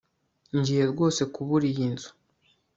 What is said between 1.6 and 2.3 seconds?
iyi nzu